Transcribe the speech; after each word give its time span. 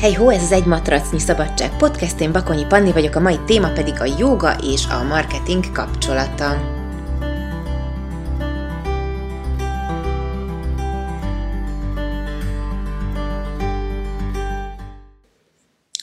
Hey 0.00 0.14
ho, 0.14 0.30
ez 0.30 0.42
az 0.42 0.52
Egy 0.52 0.64
Matracnyi 0.64 1.18
Szabadság 1.18 1.76
podcast, 1.76 2.20
én 2.20 2.32
Bakonyi 2.32 2.66
Panni 2.66 2.92
vagyok, 2.92 3.14
a 3.14 3.20
mai 3.20 3.38
téma 3.46 3.72
pedig 3.72 4.00
a 4.00 4.14
joga 4.18 4.56
és 4.62 4.86
a 4.86 5.02
marketing 5.02 5.72
kapcsolata. 5.72 6.76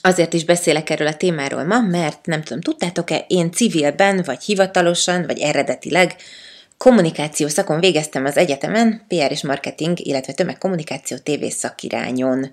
Azért 0.02 0.34
is 0.34 0.46
beszélek 0.46 0.90
erről 0.90 1.08
a 1.08 1.18
témáról 1.18 1.64
ma, 1.64 1.80
mert 1.80 2.26
nem 2.26 2.42
tudom, 2.42 2.62
tudtátok-e, 2.62 3.26
én 3.28 3.52
civilben, 3.52 4.22
vagy 4.26 4.44
hivatalosan, 4.44 5.26
vagy 5.26 5.40
eredetileg 5.40 6.16
kommunikáció 6.78 7.48
szakon 7.48 7.80
végeztem 7.80 8.26
az 8.26 8.38
egyetemen, 8.38 9.06
PR 9.08 9.32
és 9.32 9.44
marketing, 9.44 10.00
illetve 10.00 10.34
tömegkommunikáció 10.34 11.18
TV 11.18 11.46
szakirányon. 11.50 12.52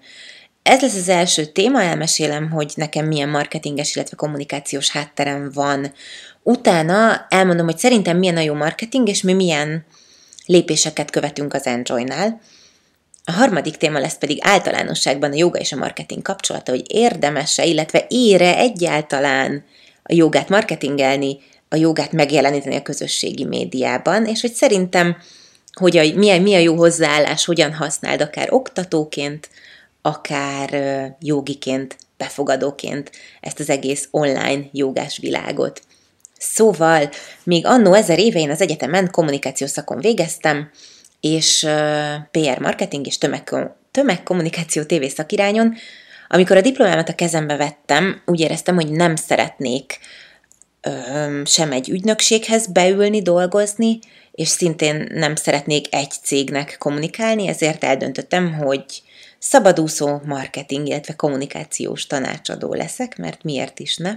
Ez 0.62 0.80
lesz 0.80 0.96
az 0.96 1.08
első 1.08 1.44
téma, 1.44 1.82
elmesélem, 1.82 2.50
hogy 2.50 2.72
nekem 2.74 3.06
milyen 3.06 3.28
marketinges, 3.28 3.94
illetve 3.94 4.16
kommunikációs 4.16 4.90
hátterem 4.90 5.50
van. 5.54 5.92
Utána 6.42 7.26
elmondom, 7.28 7.66
hogy 7.66 7.78
szerintem 7.78 8.18
milyen 8.18 8.36
a 8.36 8.40
jó 8.40 8.54
marketing, 8.54 9.08
és 9.08 9.22
mi 9.22 9.32
milyen 9.32 9.84
lépéseket 10.46 11.10
követünk 11.10 11.54
az 11.54 11.66
Enjoy-nál. 11.66 12.40
A 13.24 13.32
harmadik 13.32 13.76
téma 13.76 13.98
lesz 13.98 14.18
pedig 14.18 14.38
általánosságban 14.40 15.32
a 15.32 15.36
joga 15.36 15.58
és 15.58 15.72
a 15.72 15.76
marketing 15.76 16.22
kapcsolata, 16.22 16.70
hogy 16.70 16.84
érdemese, 16.86 17.64
illetve 17.64 18.06
ére 18.08 18.56
egyáltalán 18.56 19.64
a 20.02 20.14
jogát 20.14 20.48
marketingelni, 20.48 21.38
a 21.68 21.76
jogát 21.76 22.12
megjeleníteni 22.12 22.76
a 22.76 22.82
közösségi 22.82 23.44
médiában, 23.44 24.26
és 24.26 24.40
hogy 24.40 24.52
szerintem, 24.52 25.16
hogy 25.72 25.96
a, 25.96 26.14
milyen, 26.14 26.42
mi 26.42 26.54
a 26.54 26.58
jó 26.58 26.76
hozzáállás, 26.76 27.44
hogyan 27.44 27.74
használd 27.74 28.20
akár 28.20 28.52
oktatóként, 28.52 29.48
akár 30.02 30.70
jogiként, 31.20 31.96
befogadóként 32.16 33.10
ezt 33.40 33.60
az 33.60 33.70
egész 33.70 34.08
online 34.10 34.64
jogás 34.72 35.18
világot. 35.18 35.82
Szóval, 36.38 37.10
még 37.44 37.66
annó 37.66 37.94
ezer 37.94 38.18
éve 38.18 38.38
én 38.38 38.50
az 38.50 38.60
egyetemen 38.60 39.10
kommunikációs 39.10 39.70
szakon 39.70 39.98
végeztem, 39.98 40.70
és 41.20 41.66
PR 42.30 42.58
marketing 42.60 43.06
és 43.06 43.18
tömeg, 43.18 43.54
tömegkommunikáció 43.90 44.82
TV 44.82 45.04
szakirányon, 45.04 45.74
amikor 46.28 46.56
a 46.56 46.60
diplomámat 46.60 47.08
a 47.08 47.14
kezembe 47.14 47.56
vettem, 47.56 48.22
úgy 48.26 48.40
éreztem, 48.40 48.74
hogy 48.74 48.90
nem 48.90 49.16
szeretnék 49.16 49.98
ö, 50.80 51.40
sem 51.44 51.72
egy 51.72 51.88
ügynökséghez 51.88 52.66
beülni, 52.66 53.22
dolgozni, 53.22 53.98
és 54.32 54.48
szintén 54.48 55.08
nem 55.12 55.34
szeretnék 55.34 55.94
egy 55.94 56.12
cégnek 56.22 56.76
kommunikálni, 56.78 57.48
ezért 57.48 57.84
eldöntöttem, 57.84 58.54
hogy 58.54 59.02
szabadúszó 59.42 60.20
marketing, 60.24 60.86
illetve 60.86 61.16
kommunikációs 61.16 62.06
tanácsadó 62.06 62.74
leszek, 62.74 63.16
mert 63.16 63.42
miért 63.42 63.78
is 63.78 63.96
ne. 63.96 64.12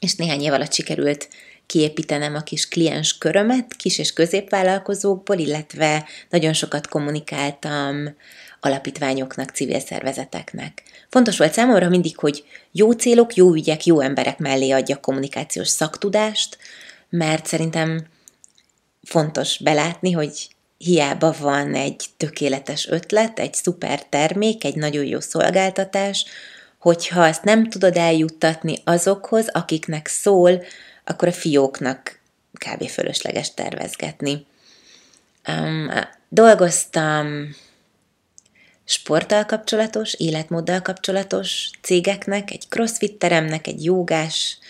És 0.00 0.14
néhány 0.14 0.42
év 0.42 0.52
alatt 0.52 0.72
sikerült 0.72 1.28
kiépítenem 1.66 2.34
a 2.34 2.40
kis 2.42 2.68
kliens 2.68 3.18
körömet, 3.18 3.76
kis 3.76 3.98
és 3.98 4.12
középvállalkozókból, 4.12 5.38
illetve 5.38 6.06
nagyon 6.30 6.52
sokat 6.52 6.88
kommunikáltam 6.88 8.14
alapítványoknak, 8.60 9.50
civil 9.50 9.80
szervezeteknek. 9.80 10.82
Fontos 11.08 11.38
volt 11.38 11.52
számomra 11.52 11.88
mindig, 11.88 12.18
hogy 12.18 12.44
jó 12.72 12.92
célok, 12.92 13.34
jó 13.34 13.54
ügyek, 13.54 13.86
jó 13.86 14.00
emberek 14.00 14.38
mellé 14.38 14.70
adja 14.70 15.00
kommunikációs 15.00 15.68
szaktudást, 15.68 16.58
mert 17.08 17.46
szerintem 17.46 18.06
fontos 19.02 19.58
belátni, 19.58 20.12
hogy 20.12 20.48
hiába 20.78 21.34
van 21.38 21.74
egy 21.74 22.04
tökéletes 22.16 22.88
ötlet, 22.88 23.38
egy 23.38 23.54
szuper 23.54 24.02
termék, 24.04 24.64
egy 24.64 24.76
nagyon 24.76 25.04
jó 25.04 25.20
szolgáltatás, 25.20 26.24
hogyha 26.78 27.26
ezt 27.26 27.44
nem 27.44 27.70
tudod 27.70 27.96
eljuttatni 27.96 28.78
azokhoz, 28.84 29.48
akiknek 29.52 30.06
szól, 30.06 30.62
akkor 31.04 31.28
a 31.28 31.32
fióknak 31.32 32.20
kb. 32.52 32.88
fölösleges 32.88 33.54
tervezgetni. 33.54 34.46
Um, 35.48 35.90
dolgoztam 36.28 37.56
sporttal 38.84 39.44
kapcsolatos, 39.44 40.14
életmóddal 40.14 40.82
kapcsolatos 40.82 41.70
cégeknek, 41.82 42.50
egy 42.50 42.68
crossfit 42.68 43.18
teremnek, 43.18 43.66
egy 43.66 43.84
jogásnak, 43.84 44.64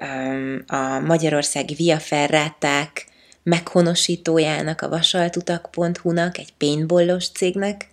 um, 0.00 0.64
a 0.66 0.98
magyarországi 0.98 1.74
Via 1.74 1.98
Ferráták 1.98 3.09
meghonosítójának, 3.42 4.80
a 4.80 4.88
vasaltutak.hu-nak, 4.88 6.38
egy 6.38 6.52
paintballos 6.58 7.28
cégnek. 7.28 7.88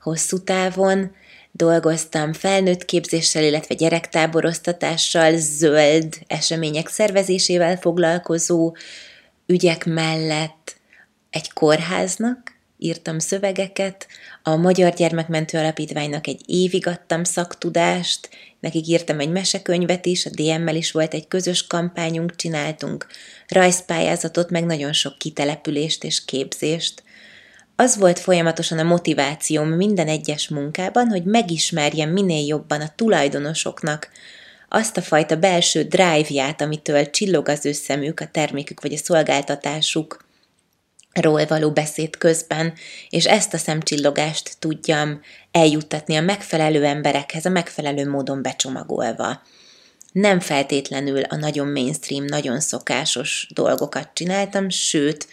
Hosszú 0.00 0.38
távon, 0.38 1.14
dolgoztam 1.52 2.32
felnőtt 2.32 2.84
képzéssel, 2.84 3.44
illetve 3.44 3.74
gyerektáboroztatással, 3.74 5.36
zöld 5.36 6.14
események 6.26 6.88
szervezésével 6.88 7.76
foglalkozó 7.76 8.74
ügyek 9.46 9.84
mellett 9.84 10.76
egy 11.30 11.52
kórháznak, 11.52 12.53
írtam 12.78 13.18
szövegeket, 13.18 14.06
a 14.42 14.56
Magyar 14.56 14.94
Gyermekmentő 14.94 15.58
Alapítványnak 15.58 16.26
egy 16.26 16.40
évig 16.46 16.86
adtam 16.86 17.24
szaktudást, 17.24 18.28
nekik 18.60 18.86
írtam 18.86 19.20
egy 19.20 19.30
mesekönyvet 19.30 20.06
is, 20.06 20.26
a 20.26 20.30
DM-mel 20.30 20.76
is 20.76 20.92
volt 20.92 21.14
egy 21.14 21.28
közös 21.28 21.66
kampányunk, 21.66 22.36
csináltunk 22.36 23.06
rajzpályázatot, 23.48 24.50
meg 24.50 24.64
nagyon 24.64 24.92
sok 24.92 25.18
kitelepülést 25.18 26.04
és 26.04 26.24
képzést. 26.24 27.02
Az 27.76 27.96
volt 27.96 28.18
folyamatosan 28.18 28.78
a 28.78 28.82
motivációm 28.82 29.68
minden 29.68 30.08
egyes 30.08 30.48
munkában, 30.48 31.08
hogy 31.08 31.24
megismerjem 31.24 32.10
minél 32.10 32.46
jobban 32.46 32.80
a 32.80 32.92
tulajdonosoknak 32.96 34.10
azt 34.68 34.96
a 34.96 35.02
fajta 35.02 35.36
belső 35.36 35.82
drive-ját, 35.82 36.60
amitől 36.60 37.10
csillog 37.10 37.48
az 37.48 37.64
összemük, 37.64 38.20
a 38.20 38.26
termékük 38.26 38.80
vagy 38.80 38.92
a 38.92 38.96
szolgáltatásuk, 38.96 40.23
ról 41.14 41.46
való 41.46 41.70
beszéd 41.70 42.16
közben, 42.16 42.72
és 43.08 43.26
ezt 43.26 43.54
a 43.54 43.58
szemcsillogást 43.58 44.56
tudjam 44.58 45.20
eljuttatni 45.50 46.16
a 46.16 46.20
megfelelő 46.20 46.84
emberekhez, 46.84 47.44
a 47.44 47.50
megfelelő 47.50 48.10
módon 48.10 48.42
becsomagolva. 48.42 49.42
Nem 50.12 50.40
feltétlenül 50.40 51.22
a 51.22 51.36
nagyon 51.36 51.68
mainstream, 51.68 52.24
nagyon 52.24 52.60
szokásos 52.60 53.48
dolgokat 53.54 54.08
csináltam, 54.12 54.68
sőt, 54.68 55.26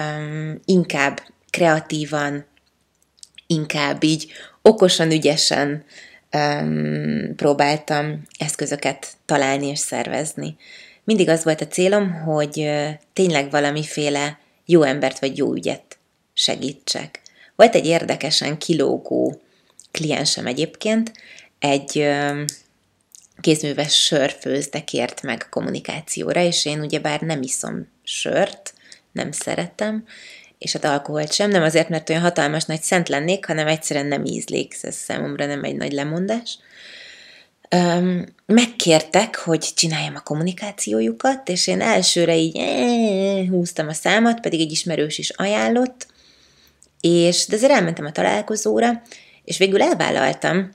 um, 0.00 0.60
inkább 0.64 1.20
kreatívan, 1.50 2.46
inkább 3.46 4.02
így 4.02 4.32
okosan, 4.62 5.10
ügyesen 5.10 5.84
um, 6.32 7.34
próbáltam 7.36 8.22
eszközöket 8.38 9.12
találni 9.24 9.66
és 9.66 9.78
szervezni. 9.78 10.56
Mindig 11.04 11.28
az 11.28 11.44
volt 11.44 11.60
a 11.60 11.66
célom, 11.66 12.12
hogy 12.12 12.70
tényleg 13.12 13.50
valamiféle 13.50 14.38
jó 14.70 14.82
embert 14.82 15.18
vagy 15.18 15.36
jó 15.36 15.54
ügyet 15.54 15.98
segítsek. 16.34 17.20
Volt 17.56 17.74
egy 17.74 17.86
érdekesen 17.86 18.58
kilógó 18.58 19.40
kliensem 19.90 20.46
egyébként, 20.46 21.12
egy 21.58 22.08
kézműves 23.40 24.04
sörfőzde 24.04 24.84
kért 24.84 25.22
meg 25.22 25.46
kommunikációra, 25.50 26.40
és 26.40 26.64
én 26.64 26.80
ugyebár 26.80 27.20
nem 27.20 27.42
iszom 27.42 27.88
sört, 28.02 28.74
nem 29.12 29.32
szeretem, 29.32 30.04
és 30.58 30.72
hát 30.72 30.84
alkoholt 30.84 31.32
sem, 31.32 31.50
nem 31.50 31.62
azért, 31.62 31.88
mert 31.88 32.10
olyan 32.10 32.22
hatalmas 32.22 32.64
nagy 32.64 32.82
szent 32.82 33.08
lennék, 33.08 33.46
hanem 33.46 33.66
egyszerűen 33.66 34.06
nem 34.06 34.24
ízlék, 34.24 34.76
ez 34.82 34.94
számomra 34.96 35.46
nem 35.46 35.64
egy 35.64 35.76
nagy 35.76 35.92
lemondás. 35.92 36.58
Megkértek, 38.46 39.36
hogy 39.36 39.68
csináljam 39.74 40.14
a 40.14 40.20
kommunikációjukat, 40.20 41.48
és 41.48 41.66
én 41.66 41.80
elsőre 41.80 42.36
így 42.36 42.56
ee, 42.56 43.46
húztam 43.46 43.88
a 43.88 43.92
számat, 43.92 44.40
pedig 44.40 44.60
egy 44.60 44.70
ismerős 44.70 45.18
is 45.18 45.30
ajánlott, 45.30 46.06
és 47.00 47.46
de 47.46 47.56
azért 47.56 47.72
elmentem 47.72 48.04
a 48.04 48.12
találkozóra, 48.12 49.02
és 49.44 49.58
végül 49.58 49.82
elvállaltam, 49.82 50.70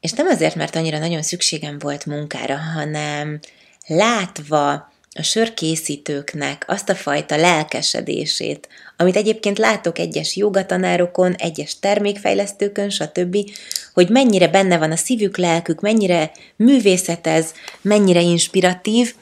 és 0.00 0.12
nem 0.12 0.26
azért, 0.26 0.54
mert 0.54 0.76
annyira 0.76 0.98
nagyon 0.98 1.22
szükségem 1.22 1.78
volt 1.78 2.06
munkára, 2.06 2.56
hanem 2.56 3.40
látva 3.86 4.72
a 5.14 5.22
sörkészítőknek 5.22 6.64
azt 6.66 6.88
a 6.88 6.94
fajta 6.94 7.36
lelkesedését, 7.36 8.68
amit 9.02 9.16
egyébként 9.16 9.58
látok 9.58 9.98
egyes 9.98 10.36
jogatanárokon, 10.36 11.32
egyes 11.32 11.78
termékfejlesztőkön, 11.78 12.90
stb., 12.90 13.36
hogy 13.94 14.08
mennyire 14.08 14.48
benne 14.48 14.78
van 14.78 14.90
a 14.90 14.96
szívük, 14.96 15.36
lelkük, 15.36 15.80
mennyire 15.80 16.32
művészetez, 16.56 17.54
mennyire 17.80 18.20
inspiratív, 18.20 19.14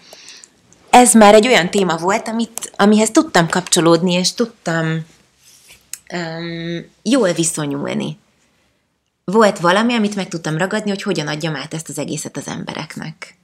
ez 0.90 1.14
már 1.14 1.34
egy 1.34 1.46
olyan 1.46 1.70
téma 1.70 1.96
volt, 1.96 2.28
amit, 2.28 2.72
amihez 2.76 3.10
tudtam 3.10 3.48
kapcsolódni, 3.48 4.12
és 4.12 4.34
tudtam 4.34 5.06
um, 6.12 6.86
jól 7.02 7.32
viszonyulni. 7.32 8.18
Volt 9.24 9.58
valami, 9.58 9.94
amit 9.94 10.14
meg 10.14 10.28
tudtam 10.28 10.56
ragadni, 10.56 10.90
hogy 10.90 11.02
hogyan 11.02 11.26
adjam 11.26 11.56
át 11.56 11.74
ezt 11.74 11.88
az 11.88 11.98
egészet 11.98 12.36
az 12.36 12.46
embereknek. 12.46 13.39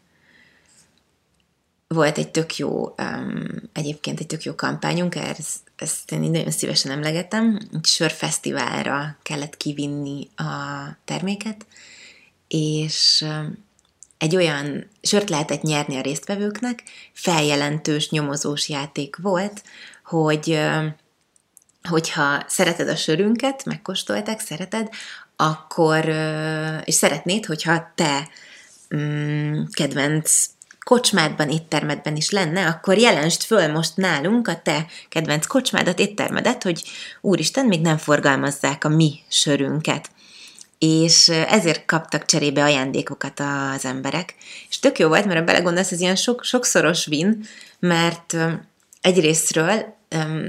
Volt 1.88 2.18
egy 2.18 2.30
tök 2.30 2.56
jó, 2.56 2.94
um, 2.98 3.44
egyébként 3.72 4.20
egy 4.20 4.26
tök 4.26 4.42
jó 4.42 4.54
kampányunk, 4.54 5.14
ezt, 5.14 5.60
ezt 5.76 6.12
én 6.12 6.20
nagyon 6.20 6.50
szívesen 6.50 6.92
emlegetem, 6.92 7.60
egy 7.72 7.84
sörfesztiválra 7.84 9.16
kellett 9.22 9.56
kivinni 9.56 10.28
a 10.36 10.44
terméket, 11.04 11.66
és 12.48 13.24
um, 13.26 13.64
egy 14.18 14.36
olyan 14.36 14.88
sört 15.02 15.30
lehetett 15.30 15.62
nyerni 15.62 15.96
a 15.96 16.00
résztvevőknek, 16.00 16.82
feljelentős, 17.12 18.10
nyomozós 18.10 18.68
játék 18.68 19.16
volt, 19.16 19.62
hogy 20.04 20.48
um, 20.50 20.96
hogyha 21.88 22.44
szereted 22.46 22.88
a 22.88 22.96
sörünket, 22.96 23.64
megkóstolták, 23.64 24.40
szereted, 24.40 24.88
akkor, 25.36 26.04
uh, 26.08 26.80
és 26.84 26.94
szeretnéd, 26.94 27.46
hogyha 27.46 27.92
te 27.94 28.28
um, 28.90 29.68
kedvenc 29.70 30.46
kocsmádban, 30.86 31.50
éttermedben 31.50 32.16
is 32.16 32.30
lenne, 32.30 32.66
akkor 32.66 32.98
jelensd 32.98 33.42
föl 33.42 33.72
most 33.72 33.96
nálunk 33.96 34.48
a 34.48 34.60
te 34.62 34.86
kedvenc 35.08 35.46
kocsmádat, 35.46 35.98
éttermedet, 35.98 36.62
hogy 36.62 36.82
úristen, 37.20 37.66
még 37.66 37.80
nem 37.80 37.96
forgalmazzák 37.96 38.84
a 38.84 38.88
mi 38.88 39.18
sörünket. 39.28 40.10
És 40.78 41.28
ezért 41.28 41.84
kaptak 41.84 42.24
cserébe 42.24 42.62
ajándékokat 42.62 43.40
az 43.74 43.84
emberek. 43.84 44.34
És 44.68 44.78
tök 44.78 44.98
jó 44.98 45.08
volt, 45.08 45.24
mert 45.24 45.38
ha 45.38 45.44
belegondolsz, 45.44 45.92
ez 45.92 46.00
ilyen 46.00 46.16
sok, 46.16 46.44
sokszoros 46.44 47.06
win, 47.06 47.46
mert 47.78 48.36
egyrésztről 49.00 49.95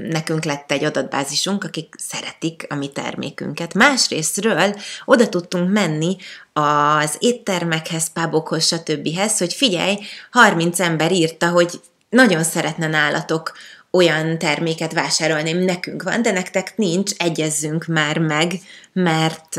nekünk 0.08 0.44
lett 0.44 0.72
egy 0.72 0.84
adatbázisunk, 0.84 1.64
akik 1.64 1.94
szeretik 1.98 2.66
a 2.68 2.74
mi 2.74 2.88
termékünket. 2.88 3.74
Másrésztről 3.74 4.74
oda 5.04 5.28
tudtunk 5.28 5.72
menni 5.72 6.16
az 6.52 7.16
éttermekhez, 7.18 8.12
pubokhoz, 8.12 8.66
stb. 8.66 9.08
hogy 9.38 9.52
figyelj, 9.54 9.98
30 10.30 10.80
ember 10.80 11.12
írta, 11.12 11.48
hogy 11.48 11.80
nagyon 12.08 12.42
szeretne 12.42 12.86
nálatok 12.86 13.52
olyan 13.90 14.38
terméket 14.38 14.92
vásárolni, 14.92 15.52
ami 15.52 15.64
nekünk 15.64 16.02
van, 16.02 16.22
de 16.22 16.30
nektek 16.30 16.76
nincs, 16.76 17.12
egyezzünk 17.16 17.86
már 17.86 18.18
meg, 18.18 18.52
mert, 18.92 19.56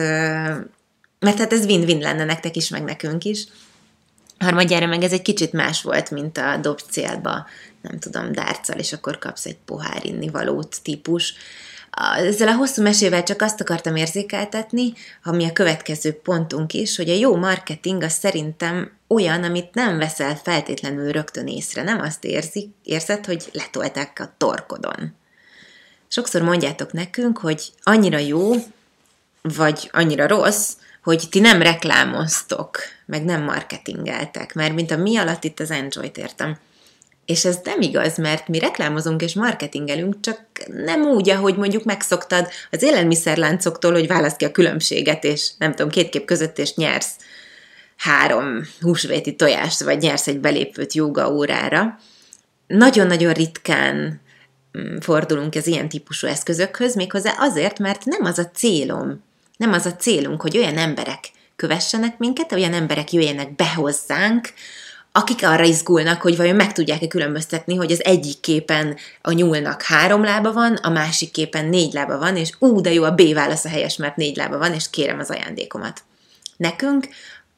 mert 1.19 1.38
hát 1.38 1.53
ez 1.53 1.65
win-win 1.65 2.00
lenne 2.00 2.25
nektek 2.25 2.56
is, 2.56 2.69
meg 2.69 2.83
nekünk 2.83 3.23
is. 3.23 3.44
Harmadjára 4.39 4.85
meg 4.85 5.03
ez 5.03 5.11
egy 5.11 5.21
kicsit 5.21 5.53
más 5.53 5.81
volt, 5.81 6.11
mint 6.11 6.38
a 6.38 6.57
dob 6.61 6.79
célba 6.89 7.45
nem 7.81 7.99
tudom, 7.99 8.31
dárccal, 8.31 8.79
és 8.79 8.93
akkor 8.93 9.17
kapsz 9.17 9.45
egy 9.45 9.57
pohár 9.65 10.01
valót 10.31 10.77
típus. 10.83 11.33
Ezzel 12.17 12.47
a 12.47 12.55
hosszú 12.55 12.81
mesével 12.81 13.23
csak 13.23 13.41
azt 13.41 13.61
akartam 13.61 13.95
érzékeltetni, 13.95 14.93
ami 15.23 15.45
a 15.45 15.53
következő 15.53 16.13
pontunk 16.13 16.73
is, 16.73 16.95
hogy 16.95 17.09
a 17.09 17.15
jó 17.15 17.35
marketing 17.35 18.03
az 18.03 18.13
szerintem 18.13 18.91
olyan, 19.07 19.43
amit 19.43 19.73
nem 19.73 19.97
veszel 19.97 20.35
feltétlenül 20.35 21.11
rögtön 21.11 21.47
észre. 21.47 21.83
Nem 21.83 21.99
azt 21.99 22.23
érzi, 22.23 22.69
érzed, 22.83 23.25
hogy 23.25 23.49
letolták 23.53 24.19
a 24.19 24.33
torkodon. 24.37 25.15
Sokszor 26.07 26.41
mondjátok 26.41 26.91
nekünk, 26.91 27.37
hogy 27.37 27.71
annyira 27.83 28.17
jó, 28.17 28.53
vagy 29.41 29.89
annyira 29.91 30.27
rossz, 30.27 30.71
hogy 31.03 31.27
ti 31.29 31.39
nem 31.39 31.61
reklámoztok, 31.61 32.77
meg 33.05 33.23
nem 33.23 33.43
marketingeltek, 33.43 34.53
mert 34.53 34.73
mint 34.73 34.91
a 34.91 34.97
mi 34.97 35.17
alatt 35.17 35.43
itt 35.43 35.59
az 35.59 35.71
Enjoy-t 35.71 36.17
értem 36.17 36.57
és 37.29 37.45
ez 37.45 37.59
nem 37.63 37.81
igaz, 37.81 38.17
mert 38.17 38.47
mi 38.47 38.59
reklámozunk 38.59 39.21
és 39.21 39.33
marketingelünk, 39.33 40.19
csak 40.19 40.41
nem 40.67 41.01
úgy, 41.01 41.29
ahogy 41.29 41.55
mondjuk 41.55 41.83
megszoktad 41.83 42.47
az 42.71 42.81
élelmiszerláncoktól, 42.81 43.91
hogy 43.91 44.07
válasz 44.07 44.35
ki 44.35 44.45
a 44.45 44.51
különbséget, 44.51 45.23
és 45.23 45.49
nem 45.57 45.71
tudom, 45.71 45.91
két 45.91 46.09
kép 46.09 46.25
között, 46.25 46.57
és 46.57 46.73
nyersz 46.73 47.11
három 47.97 48.61
húsvéti 48.81 49.35
tojást, 49.35 49.83
vagy 49.83 49.99
nyersz 49.99 50.27
egy 50.27 50.39
belépőt 50.39 50.93
joga 50.93 51.31
órára. 51.31 51.99
Nagyon-nagyon 52.67 53.33
ritkán 53.33 54.21
mm, 54.77 54.97
fordulunk 54.97 55.55
az 55.55 55.67
ilyen 55.67 55.89
típusú 55.89 56.27
eszközökhöz, 56.27 56.95
méghozzá 56.95 57.33
azért, 57.37 57.79
mert 57.79 58.05
nem 58.05 58.25
az 58.25 58.39
a 58.39 58.49
célom, 58.49 59.23
nem 59.57 59.73
az 59.73 59.85
a 59.85 59.95
célunk, 59.95 60.41
hogy 60.41 60.57
olyan 60.57 60.77
emberek 60.77 61.31
kövessenek 61.55 62.17
minket, 62.17 62.51
olyan 62.51 62.73
emberek 62.73 63.11
jöjjenek 63.13 63.55
be 63.55 63.73
hozzánk, 63.73 64.53
akik 65.11 65.45
arra 65.45 65.63
izgulnak, 65.63 66.21
hogy 66.21 66.38
vajon 66.38 66.56
meg 66.56 66.73
tudják-e 66.73 67.07
különböztetni, 67.07 67.75
hogy 67.75 67.91
az 67.91 68.03
egyik 68.03 68.39
képen 68.39 68.97
a 69.21 69.31
nyúlnak 69.31 69.81
három 69.81 70.23
lába 70.23 70.53
van, 70.53 70.73
a 70.75 70.89
másik 70.89 71.31
képen 71.31 71.65
négy 71.65 71.94
lába 71.94 72.17
van, 72.17 72.35
és 72.35 72.51
ú, 72.59 72.81
de 72.81 72.94
jó, 72.94 73.03
a 73.03 73.11
B 73.11 73.33
válasz 73.33 73.65
a 73.65 73.69
helyes, 73.69 73.97
mert 73.97 74.15
négy 74.15 74.35
lába 74.35 74.57
van, 74.57 74.73
és 74.73 74.89
kérem 74.89 75.19
az 75.19 75.29
ajándékomat. 75.29 76.03
Nekünk 76.57 77.07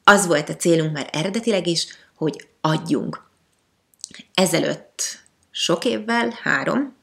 az 0.04 0.28
volt 0.28 0.50
a 0.50 0.56
célunk 0.56 0.94
már 0.94 1.10
eredetileg 1.12 1.68
is, 1.68 1.88
hogy 2.16 2.48
adjunk. 2.62 3.24
Ezelőtt 4.34 5.20
sok 5.52 5.86
évvel, 5.86 6.40
három, 6.42 6.96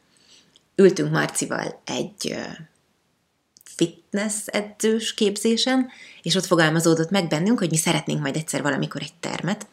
ültünk 0.75 1.11
Marcival 1.11 1.81
egy 1.85 2.37
fitness 3.65 4.35
edzős 4.47 5.15
képzésen, 5.15 5.89
és 6.23 6.35
ott 6.35 6.47
fogalmazódott 6.47 7.11
meg 7.11 7.29
bennünk, 7.29 7.59
hogy 7.59 7.71
mi 7.71 7.77
szeretnénk 7.77 8.21
majd 8.21 8.37
egyszer 8.37 8.63
valamikor 8.63 9.03
egy 9.03 9.15
termet, 9.21 9.67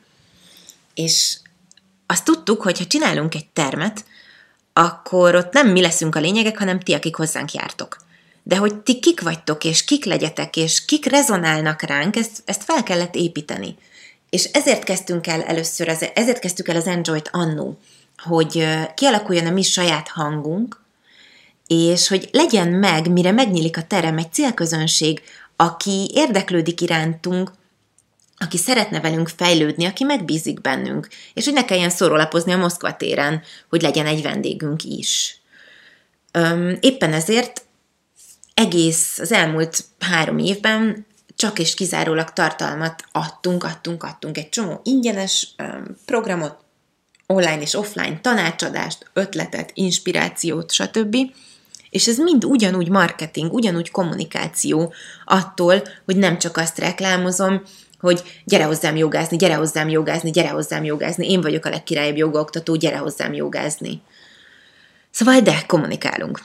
és 0.95 1.37
azt 2.05 2.23
tudtuk, 2.23 2.61
hogy 2.61 2.77
ha 2.77 2.85
csinálunk 2.85 3.35
egy 3.35 3.47
termet, 3.47 4.05
akkor 4.73 5.35
ott 5.35 5.53
nem 5.53 5.67
mi 5.67 5.81
leszünk 5.81 6.15
a 6.15 6.19
lényegek, 6.19 6.57
hanem 6.57 6.79
ti, 6.79 6.93
akik 6.93 7.15
hozzánk 7.15 7.53
jártok. 7.53 7.97
De 8.43 8.57
hogy 8.57 8.75
ti 8.75 8.99
kik 8.99 9.21
vagytok, 9.21 9.63
és 9.63 9.85
kik 9.85 10.05
legyetek, 10.05 10.55
és 10.55 10.85
kik 10.85 11.05
rezonálnak 11.05 11.81
ránk, 11.81 12.15
ezt, 12.15 12.41
ezt 12.45 12.63
fel 12.63 12.83
kellett 12.83 13.15
építeni. 13.15 13.75
És 14.29 14.43
ezért 14.43 14.83
kezdtünk 14.83 15.27
el 15.27 15.41
először, 15.41 16.11
ezért 16.13 16.39
kezdtük 16.39 16.67
el 16.67 16.75
az 16.75 16.87
Enjoy-t 16.87 17.29
annó, 17.31 17.79
hogy 18.17 18.67
kialakuljon 18.95 19.45
a 19.45 19.51
mi 19.51 19.61
saját 19.61 20.07
hangunk, 20.07 20.83
és 21.67 22.07
hogy 22.07 22.29
legyen 22.31 22.67
meg, 22.67 23.11
mire 23.11 23.31
megnyílik 23.31 23.77
a 23.77 23.83
terem, 23.83 24.17
egy 24.17 24.33
célközönség, 24.33 25.21
aki 25.55 26.09
érdeklődik 26.13 26.81
irántunk, 26.81 27.51
aki 28.37 28.57
szeretne 28.57 28.99
velünk 29.01 29.29
fejlődni, 29.35 29.85
aki 29.85 30.03
megbízik 30.03 30.61
bennünk, 30.61 31.07
és 31.33 31.45
hogy 31.45 31.53
ne 31.53 31.65
kelljen 31.65 31.89
szórólapozni 31.89 32.51
a 32.51 32.57
Moszkva 32.57 32.95
téren, 32.95 33.43
hogy 33.69 33.81
legyen 33.81 34.05
egy 34.05 34.21
vendégünk 34.21 34.83
is. 34.83 35.41
Éppen 36.79 37.13
ezért 37.13 37.61
egész 38.53 39.19
az 39.19 39.31
elmúlt 39.31 39.83
három 39.99 40.37
évben 40.37 41.05
csak 41.35 41.59
és 41.59 41.73
kizárólag 41.73 42.33
tartalmat 42.33 43.03
adtunk, 43.11 43.63
adtunk, 43.63 44.03
adtunk 44.03 44.37
egy 44.37 44.49
csomó 44.49 44.81
ingyenes 44.83 45.55
programot, 46.05 46.57
online 47.27 47.61
és 47.61 47.73
offline 47.73 48.19
tanácsadást, 48.21 49.09
ötletet, 49.13 49.71
inspirációt, 49.73 50.71
stb. 50.71 51.17
És 51.89 52.07
ez 52.07 52.17
mind 52.17 52.45
ugyanúgy 52.45 52.89
marketing, 52.89 53.53
ugyanúgy 53.53 53.91
kommunikáció 53.91 54.93
attól, 55.25 55.83
hogy 56.05 56.15
nem 56.15 56.37
csak 56.37 56.57
azt 56.57 56.79
reklámozom, 56.79 57.61
hogy 58.05 58.41
gyere 58.43 58.63
hozzám 58.63 58.95
jogázni, 58.95 59.37
gyere 59.37 59.55
hozzám 59.55 59.89
jogázni, 59.89 60.31
gyere 60.31 60.49
hozzám 60.49 60.83
jogázni, 60.83 61.29
én 61.29 61.41
vagyok 61.41 61.65
a 61.65 61.69
legkirályabb 61.69 62.17
jogaoktató, 62.17 62.75
gyere 62.75 62.97
hozzám 62.97 63.33
jogázni. 63.33 64.01
Szóval 65.11 65.39
de 65.39 65.63
kommunikálunk. 65.67 66.41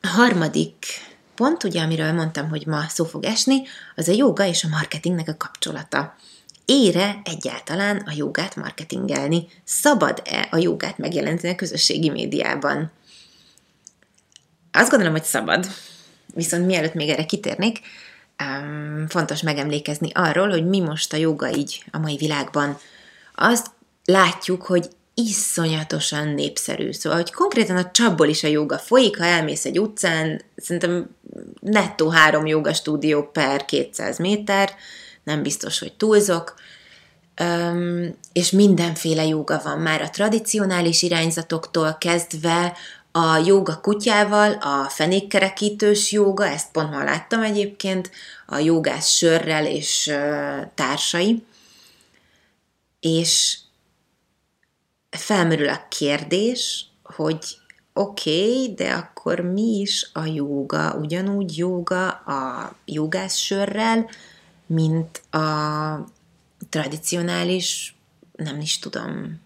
A 0.00 0.06
harmadik 0.06 0.86
pont, 1.34 1.64
ugye, 1.64 1.80
amiről 1.80 2.12
mondtam, 2.12 2.48
hogy 2.48 2.66
ma 2.66 2.84
szó 2.88 3.04
fog 3.04 3.24
esni, 3.24 3.62
az 3.96 4.08
a 4.08 4.12
joga 4.12 4.46
és 4.46 4.64
a 4.64 4.68
marketingnek 4.68 5.28
a 5.28 5.36
kapcsolata. 5.36 6.16
Ére 6.64 7.20
egyáltalán 7.24 7.96
a 8.06 8.12
jogát 8.16 8.56
marketingelni? 8.56 9.46
Szabad-e 9.64 10.48
a 10.50 10.56
jogát 10.56 10.98
megjeleníteni 10.98 11.52
a 11.52 11.56
közösségi 11.56 12.10
médiában? 12.10 12.90
Azt 14.72 14.90
gondolom, 14.90 15.14
hogy 15.14 15.24
szabad. 15.24 15.66
Viszont 16.34 16.66
mielőtt 16.66 16.94
még 16.94 17.08
erre 17.08 17.24
kitérnék, 17.24 17.80
um, 18.44 19.06
fontos 19.08 19.42
megemlékezni 19.42 20.10
arról, 20.14 20.48
hogy 20.48 20.66
mi 20.66 20.80
most 20.80 21.12
a 21.12 21.16
joga 21.16 21.54
így 21.54 21.84
a 21.90 21.98
mai 21.98 22.16
világban. 22.16 22.78
Azt 23.34 23.66
látjuk, 24.04 24.62
hogy 24.62 24.88
iszonyatosan 25.14 26.28
népszerű. 26.28 26.92
Szóval, 26.92 27.18
hogy 27.18 27.32
konkrétan 27.32 27.76
a 27.76 27.90
csapból 27.90 28.28
is 28.28 28.44
a 28.44 28.48
joga 28.48 28.78
folyik, 28.78 29.18
ha 29.18 29.24
elmész 29.24 29.64
egy 29.64 29.80
utcán, 29.80 30.42
szerintem 30.56 31.16
nettó 31.60 32.08
három 32.08 32.46
joga 32.46 32.74
stúdió 32.74 33.22
per 33.22 33.64
200 33.64 34.18
méter, 34.18 34.74
nem 35.24 35.42
biztos, 35.42 35.78
hogy 35.78 35.92
túlzok, 35.92 36.54
um, 37.40 38.14
és 38.32 38.50
mindenféle 38.50 39.26
joga 39.26 39.60
van 39.64 39.78
már 39.78 40.02
a 40.02 40.10
tradicionális 40.10 41.02
irányzatoktól 41.02 41.96
kezdve 42.00 42.76
a 43.18 43.36
jóga 43.36 43.80
kutyával, 43.80 44.52
a 44.52 44.88
fenékkerekítős 44.88 46.12
jóga, 46.12 46.46
ezt 46.46 46.70
pont 46.70 46.90
ma 46.90 47.04
láttam 47.04 47.42
egyébként, 47.42 48.10
a 48.46 48.58
jogás 48.58 49.16
sörrel 49.16 49.66
és 49.66 50.12
társai, 50.74 51.44
és 53.00 53.58
felmerül 55.10 55.68
a 55.68 55.86
kérdés, 55.88 56.86
hogy 57.02 57.58
oké, 57.92 58.42
okay, 58.42 58.74
de 58.74 58.92
akkor 58.92 59.40
mi 59.40 59.80
is 59.80 60.10
a 60.12 60.24
jóga? 60.24 60.94
Ugyanúgy 60.94 61.56
jóga 61.56 62.08
a 62.08 62.74
jogás 62.84 63.44
sörrel, 63.44 64.10
mint 64.66 65.22
a 65.30 66.06
tradicionális, 66.68 67.96
nem 68.32 68.60
is 68.60 68.78
tudom, 68.78 69.40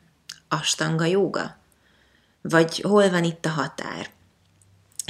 astanga 0.49 1.05
jóga? 1.05 1.61
Vagy 2.43 2.81
hol 2.81 3.11
van 3.11 3.25
itt 3.25 3.45
a 3.45 3.49
határ? 3.49 4.11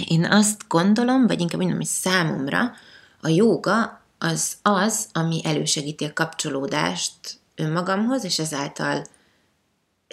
Én 0.07 0.25
azt 0.25 0.61
gondolom, 0.69 1.27
vagy 1.27 1.41
inkább 1.41 1.61
mondom, 1.61 1.79
hogy 1.79 1.87
számomra 1.87 2.73
a 3.21 3.29
jóga 3.29 4.03
az 4.19 4.57
az, 4.63 5.07
ami 5.13 5.41
elősegíti 5.45 6.05
a 6.05 6.13
kapcsolódást 6.13 7.15
önmagamhoz, 7.55 8.25
és 8.25 8.39
ezáltal 8.39 9.05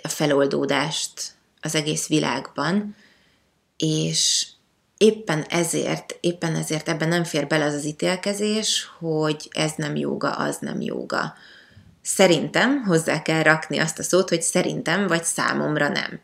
a 0.04 0.08
feloldódást 0.08 1.34
az 1.62 1.76
egész 1.76 2.08
világban, 2.08 2.96
és 3.78 4.48
éppen 4.98 5.44
ezért, 5.44 6.18
éppen 6.20 6.56
ezért 6.56 6.90
ebben 6.90 7.08
nem 7.08 7.24
fér 7.24 7.48
bele 7.48 7.66
az 7.66 7.74
az 7.74 7.86
ítélkezés, 7.86 8.90
hogy 9.00 9.50
ez 9.52 9.72
nem 9.76 9.96
jóga, 9.96 10.32
az 10.32 10.58
nem 10.60 10.82
jóga. 10.82 11.34
Szerintem 12.02 12.84
hozzá 12.84 13.22
kell 13.22 13.44
rakni 13.44 13.78
azt 13.78 14.00
a 14.00 14.04
szót, 14.04 14.30
hogy 14.30 14.42
szerintem 14.42 15.08
vagy 15.08 15.24
számomra 15.24 15.88
nem. 15.88 16.20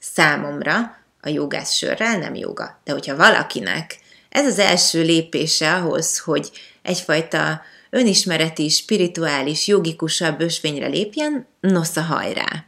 Számomra 0.00 0.96
a 1.20 1.28
jogász 1.28 1.72
sörrel 1.72 2.18
nem 2.18 2.34
joga. 2.34 2.80
De 2.84 2.92
hogyha 2.92 3.16
valakinek 3.16 3.98
ez 4.28 4.46
az 4.46 4.58
első 4.58 5.02
lépése 5.02 5.74
ahhoz, 5.74 6.18
hogy 6.18 6.50
egyfajta 6.82 7.62
önismereti, 7.90 8.68
spirituális, 8.68 9.66
jogikusabb 9.66 10.40
ösvényre 10.40 10.86
lépjen, 10.86 11.46
nosza 11.60 12.02
hajrá. 12.02 12.64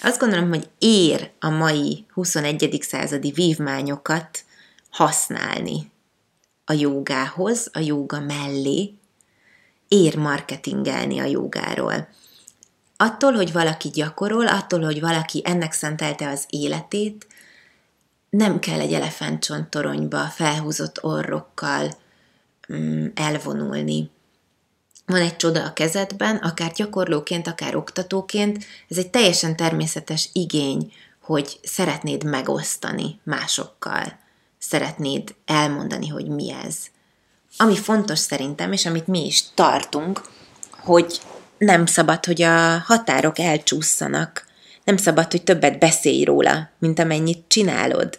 Azt 0.00 0.18
gondolom, 0.18 0.48
hogy 0.48 0.68
ér 0.78 1.30
a 1.40 1.48
mai 1.48 2.04
21. 2.12 2.78
századi 2.80 3.30
vívmányokat 3.30 4.44
használni 4.90 5.92
a 6.64 6.72
jogához, 6.72 7.68
a 7.72 7.78
joga 7.78 8.20
mellé, 8.20 8.94
ér 9.88 10.16
marketingelni 10.16 11.18
a 11.18 11.24
jogáról. 11.24 12.08
Attól, 12.96 13.32
hogy 13.32 13.52
valaki 13.52 13.88
gyakorol, 13.88 14.46
attól, 14.46 14.80
hogy 14.80 15.00
valaki 15.00 15.42
ennek 15.44 15.72
szentelte 15.72 16.28
az 16.28 16.44
életét, 16.50 17.26
nem 18.30 18.58
kell 18.58 18.80
egy 18.80 18.92
elefántcsontoronyba 18.92 20.24
felhúzott 20.24 21.04
orrokkal 21.04 21.90
mm, 22.72 23.06
elvonulni. 23.14 24.10
Van 25.06 25.20
egy 25.20 25.36
csoda 25.36 25.64
a 25.64 25.72
kezedben, 25.72 26.36
akár 26.36 26.72
gyakorlóként, 26.72 27.46
akár 27.46 27.76
oktatóként, 27.76 28.64
ez 28.88 28.96
egy 28.96 29.10
teljesen 29.10 29.56
természetes 29.56 30.28
igény, 30.32 30.92
hogy 31.20 31.58
szeretnéd 31.62 32.24
megosztani 32.24 33.20
másokkal, 33.22 34.18
szeretnéd 34.58 35.34
elmondani, 35.44 36.08
hogy 36.08 36.26
mi 36.26 36.52
ez. 36.64 36.76
Ami 37.56 37.76
fontos 37.76 38.18
szerintem, 38.18 38.72
és 38.72 38.86
amit 38.86 39.06
mi 39.06 39.26
is 39.26 39.44
tartunk, 39.54 40.22
hogy 40.70 41.20
nem 41.64 41.86
szabad, 41.86 42.24
hogy 42.24 42.42
a 42.42 42.78
határok 42.78 43.38
elcsúszanak. 43.38 44.46
Nem 44.84 44.96
szabad, 44.96 45.30
hogy 45.30 45.42
többet 45.42 45.78
beszélj 45.78 46.24
róla, 46.24 46.70
mint 46.78 46.98
amennyit 46.98 47.44
csinálod. 47.48 48.18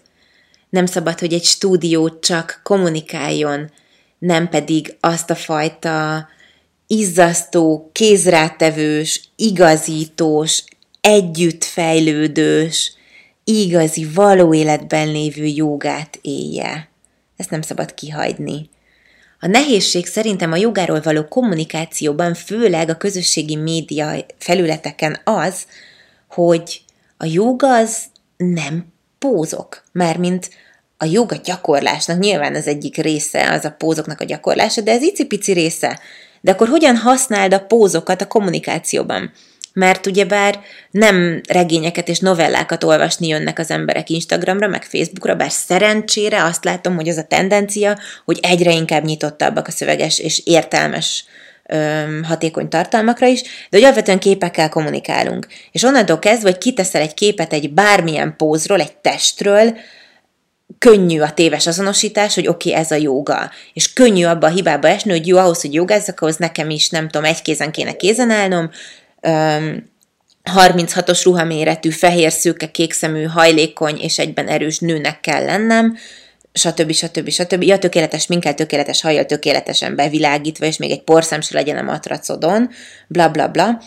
Nem 0.70 0.86
szabad, 0.86 1.20
hogy 1.20 1.34
egy 1.34 1.44
stúdió 1.44 2.20
csak 2.20 2.60
kommunikáljon, 2.64 3.72
nem 4.20 4.50
pedig 4.50 4.96
azt 5.00 5.30
a 5.30 5.36
fajta 5.36 6.28
izzasztó, 6.88 7.90
kézrátevős, 7.92 9.30
igazítós, 9.36 10.64
együttfejlődős, 11.02 12.94
igazi, 13.44 14.06
való 14.14 14.54
életben 14.54 15.12
lévő 15.12 15.46
jogát 15.46 16.20
élje. 16.22 16.90
Ezt 17.38 17.50
nem 17.50 17.62
szabad 17.62 17.94
kihagyni. 17.94 18.70
A 19.46 19.48
nehézség 19.48 20.06
szerintem 20.06 20.52
a 20.52 20.56
jogáról 20.56 21.02
való 21.02 21.24
kommunikációban, 21.28 22.34
főleg 22.34 22.90
a 22.90 22.98
közösségi 22.98 23.56
média 23.56 24.26
felületeken 24.38 25.20
az, 25.24 25.66
hogy 26.28 26.82
a 27.18 27.26
joga 27.26 27.76
az 27.76 28.04
nem 28.38 28.86
pózok, 29.20 29.84
mint 30.18 30.50
a 30.98 31.06
joga 31.06 31.36
gyakorlásnak 31.44 32.20
nyilván 32.20 32.56
az 32.56 32.68
egyik 32.68 32.98
része 32.98 33.52
az 33.52 33.66
a 33.66 33.72
pózoknak 33.72 34.22
a 34.22 34.26
gyakorlása, 34.26 34.82
de 34.82 34.92
ez 34.92 35.02
icipici 35.02 35.52
része. 35.52 36.00
De 36.42 36.52
akkor 36.52 36.68
hogyan 36.68 36.96
használd 36.96 37.54
a 37.54 37.66
pózokat 37.66 38.22
a 38.22 38.28
kommunikációban? 38.28 39.32
Mert 39.76 40.06
ugyebár 40.06 40.60
nem 40.92 41.42
regényeket 41.48 42.08
és 42.08 42.20
novellákat 42.20 42.84
olvasni 42.84 43.28
jönnek 43.28 43.60
az 43.60 43.72
emberek 43.72 44.10
Instagramra, 44.10 44.68
meg 44.68 44.84
Facebookra, 44.84 45.36
bár 45.36 45.52
szerencsére 45.52 46.44
azt 46.44 46.64
látom, 46.64 46.96
hogy 46.96 47.10
az 47.10 47.18
a 47.18 47.24
tendencia, 47.24 48.00
hogy 48.26 48.40
egyre 48.42 48.72
inkább 48.72 49.04
nyitottabbak 49.04 49.68
a 49.68 49.72
szöveges 49.72 50.20
és 50.20 50.42
értelmes 50.46 51.26
hatékony 52.24 52.70
tartalmakra 52.70 53.28
is, 53.28 53.42
de 53.42 53.50
hogy 53.70 53.84
alapvetően 53.84 54.20
képekkel 54.20 54.70
kommunikálunk. 54.70 55.48
És 55.72 55.84
onnantól 55.84 56.20
kezdve, 56.20 56.50
hogy 56.50 56.58
kiteszel 56.58 57.02
egy 57.02 57.14
képet 57.14 57.54
egy 57.54 57.74
bármilyen 57.74 58.36
pózról, 58.38 58.80
egy 58.80 58.96
testről, 58.98 59.78
könnyű 60.78 61.20
a 61.20 61.34
téves 61.34 61.68
azonosítás, 61.68 62.36
hogy 62.36 62.48
oké, 62.48 62.70
okay, 62.70 62.82
ez 62.82 62.92
a 62.92 62.96
joga. 62.96 63.52
És 63.74 63.94
könnyű 63.94 64.26
abba 64.26 64.48
a 64.48 64.50
hibába 64.50 64.88
esni, 64.88 65.12
hogy 65.12 65.28
jó, 65.28 65.38
ahhoz, 65.38 65.62
hogy 65.62 65.74
jogázzak, 65.74 66.22
ahhoz 66.22 66.38
nekem 66.38 66.70
is, 66.70 66.90
nem 66.90 67.10
tudom, 67.10 67.28
egy 67.28 67.42
kézen 67.42 67.72
kéne 67.72 67.96
kézen 67.96 68.30
állnom, 68.30 68.70
36-os 70.54 71.22
ruhaméretű, 71.24 71.90
fehér, 71.90 72.32
szőke, 72.32 72.72
kékszemű, 72.72 73.24
hajlékony 73.24 73.98
és 73.98 74.20
egyben 74.20 74.48
erős 74.48 74.80
nőnek 74.80 75.20
kell 75.20 75.46
lennem, 75.46 75.98
stb. 76.54 76.92
stb. 76.92 77.30
stb. 77.30 77.64
Ja, 77.64 77.80
tökéletes 77.80 78.28
minkkel, 78.28 78.54
tökéletes 78.54 79.02
hajjal, 79.02 79.26
tökéletesen 79.26 79.96
bevilágítva, 79.96 80.66
és 80.66 80.78
még 80.78 80.92
egy 80.92 81.04
porszem 81.04 81.42
se 81.42 81.56
legyen 81.56 81.78
a 81.78 81.92
matracodon, 81.92 82.70
bla 83.08 83.30
bla 83.30 83.48
bla. 83.48 83.82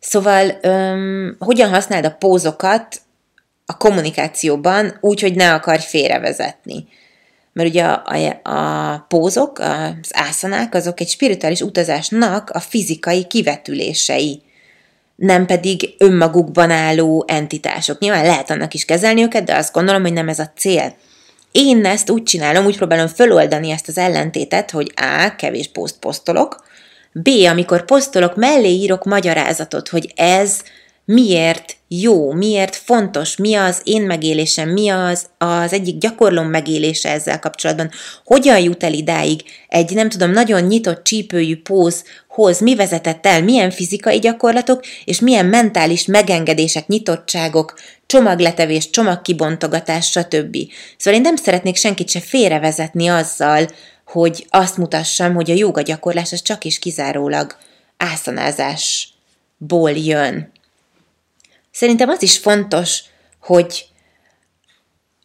Szóval, 0.00 0.58
öm, 0.62 1.36
hogyan 1.38 1.68
használd 1.68 2.04
a 2.04 2.10
pózokat 2.10 3.00
a 3.66 3.76
kommunikációban 3.76 4.98
úgy, 5.00 5.20
hogy 5.20 5.34
ne 5.34 5.54
akarj 5.54 5.82
félrevezetni. 5.82 6.86
Mert 7.52 7.68
ugye 7.68 7.84
a, 7.84 8.02
a, 8.42 8.50
a 8.50 8.98
pózok, 9.08 9.58
az 9.58 10.10
ászanák, 10.10 10.74
azok 10.74 11.00
egy 11.00 11.08
spirituális 11.08 11.60
utazásnak 11.60 12.50
a 12.50 12.60
fizikai 12.60 13.26
kivetülései 13.26 14.42
nem 15.18 15.46
pedig 15.46 15.94
önmagukban 15.98 16.70
álló 16.70 17.24
entitások. 17.26 17.98
Nyilván 17.98 18.24
lehet 18.24 18.50
annak 18.50 18.74
is 18.74 18.84
kezelni 18.84 19.22
őket, 19.22 19.44
de 19.44 19.56
azt 19.56 19.72
gondolom, 19.72 20.02
hogy 20.02 20.12
nem 20.12 20.28
ez 20.28 20.38
a 20.38 20.50
cél. 20.56 20.96
Én 21.52 21.84
ezt 21.84 22.10
úgy 22.10 22.22
csinálom, 22.22 22.64
úgy 22.64 22.76
próbálom 22.76 23.06
föloldani 23.06 23.70
ezt 23.70 23.88
az 23.88 23.98
ellentétet, 23.98 24.70
hogy 24.70 24.92
A. 24.96 25.34
kevés 25.36 25.68
poszt 25.68 25.98
posztolok, 25.98 26.64
B. 27.12 27.28
amikor 27.48 27.84
posztolok, 27.84 28.36
mellé 28.36 28.68
írok 28.68 29.04
magyarázatot, 29.04 29.88
hogy 29.88 30.12
ez 30.16 30.62
miért 31.14 31.76
jó, 31.88 32.32
miért 32.32 32.76
fontos, 32.76 33.36
mi 33.36 33.54
az 33.54 33.80
én 33.84 34.02
megélésem, 34.02 34.68
mi 34.68 34.88
az 34.88 35.26
az 35.38 35.72
egyik 35.72 35.98
gyakorlom 35.98 36.46
megélése 36.46 37.10
ezzel 37.10 37.38
kapcsolatban, 37.38 37.90
hogyan 38.24 38.58
jut 38.58 38.82
el 38.82 38.92
idáig 38.92 39.42
egy, 39.68 39.94
nem 39.94 40.08
tudom, 40.08 40.30
nagyon 40.30 40.62
nyitott 40.62 41.04
csípőjű 41.04 41.56
pózhoz, 41.56 42.60
mi 42.60 42.74
vezetett 42.74 43.26
el, 43.26 43.42
milyen 43.42 43.70
fizikai 43.70 44.18
gyakorlatok, 44.18 44.84
és 45.04 45.20
milyen 45.20 45.46
mentális 45.46 46.04
megengedések, 46.04 46.86
nyitottságok, 46.86 47.74
csomagletevés, 48.06 48.90
csomagkibontogatás, 48.90 50.06
stb. 50.06 50.56
Szóval 50.96 51.20
én 51.20 51.26
nem 51.26 51.36
szeretnék 51.36 51.76
senkit 51.76 52.08
se 52.08 52.20
félrevezetni 52.20 53.08
azzal, 53.08 53.68
hogy 54.04 54.46
azt 54.50 54.76
mutassam, 54.76 55.34
hogy 55.34 55.50
a 55.50 55.54
jóga 55.54 55.82
gyakorlás 55.82 56.32
az 56.32 56.42
csak 56.42 56.64
és 56.64 56.78
kizárólag 56.78 57.56
ászanázásból 57.96 59.90
jön. 59.90 60.56
Szerintem 61.78 62.08
az 62.08 62.22
is 62.22 62.38
fontos, 62.38 63.02
hogy 63.40 63.86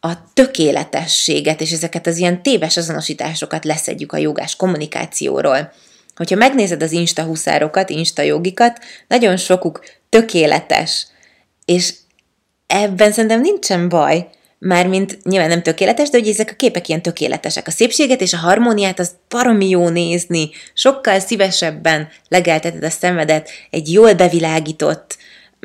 a 0.00 0.32
tökéletességet 0.34 1.60
és 1.60 1.72
ezeket 1.72 2.06
az 2.06 2.16
ilyen 2.16 2.42
téves 2.42 2.76
azonosításokat 2.76 3.64
leszedjük 3.64 4.12
a 4.12 4.16
jogás 4.16 4.56
kommunikációról. 4.56 5.72
Hogyha 6.16 6.36
megnézed 6.36 6.82
az 6.82 6.92
Insta 6.92 7.22
huszárokat, 7.22 7.90
Insta 7.90 8.22
jogikat, 8.22 8.78
nagyon 9.08 9.36
sokuk 9.36 9.84
tökéletes, 10.08 11.06
és 11.64 11.94
ebben 12.66 13.12
szerintem 13.12 13.40
nincsen 13.40 13.88
baj, 13.88 14.28
mármint 14.58 15.24
nyilván 15.24 15.48
nem 15.48 15.62
tökéletes, 15.62 16.10
de 16.10 16.18
hogy 16.18 16.28
ezek 16.28 16.50
a 16.50 16.56
képek 16.56 16.88
ilyen 16.88 17.02
tökéletesek. 17.02 17.66
A 17.66 17.70
szépséget 17.70 18.20
és 18.20 18.32
a 18.32 18.38
harmóniát 18.38 18.98
az 18.98 19.10
baromi 19.28 19.68
jó 19.68 19.88
nézni, 19.88 20.50
sokkal 20.74 21.20
szívesebben 21.20 22.08
legelteted 22.28 22.84
a 22.84 22.90
szemedet 22.90 23.50
egy 23.70 23.92
jól 23.92 24.12
bevilágított, 24.12 25.16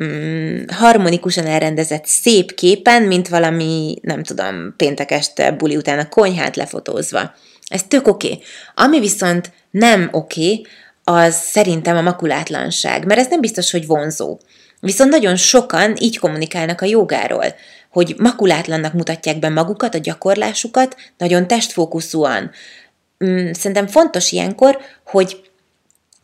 mm, 0.02 0.62
harmonikusan 0.68 1.46
elrendezett 1.46 2.06
szép 2.06 2.54
képen, 2.54 3.02
mint 3.02 3.28
valami, 3.28 3.98
nem 4.02 4.22
tudom, 4.22 4.74
péntek 4.76 5.10
este 5.10 5.52
buli 5.52 5.76
után 5.76 5.98
a 5.98 6.08
konyhát 6.08 6.56
lefotózva. 6.56 7.34
Ez 7.66 7.82
tök 7.82 8.08
oké. 8.08 8.26
Okay. 8.26 8.42
Ami 8.74 9.00
viszont 9.00 9.52
nem 9.70 10.08
oké, 10.12 10.40
okay, 10.40 10.66
az 11.04 11.34
szerintem 11.34 11.96
a 11.96 12.00
makulátlanság, 12.00 13.06
mert 13.06 13.20
ez 13.20 13.28
nem 13.28 13.40
biztos, 13.40 13.70
hogy 13.70 13.86
vonzó. 13.86 14.38
Viszont 14.80 15.10
nagyon 15.10 15.36
sokan 15.36 15.96
így 15.98 16.18
kommunikálnak 16.18 16.80
a 16.80 16.86
jogáról, 16.86 17.54
hogy 17.90 18.14
makulátlannak 18.18 18.92
mutatják 18.92 19.38
be 19.38 19.48
magukat, 19.48 19.94
a 19.94 19.98
gyakorlásukat, 19.98 20.96
nagyon 21.18 21.46
testfókuszúan. 21.46 22.50
Mm, 23.24 23.50
szerintem 23.52 23.86
fontos 23.86 24.32
ilyenkor, 24.32 24.78
hogy 25.04 25.49